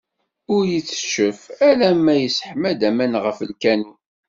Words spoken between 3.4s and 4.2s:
lkanun.